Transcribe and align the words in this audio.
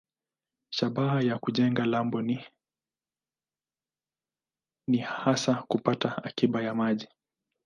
Shabaha 0.69 1.21
ya 1.21 1.39
kujenga 1.39 1.85
lambo 1.85 2.21
ni 4.87 4.97
hasa 5.03 5.53
kupata 5.55 6.23
akiba 6.23 6.61
ya 6.63 6.75
maji. 6.75 7.07